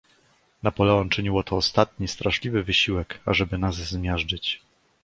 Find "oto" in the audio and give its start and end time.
1.37-1.55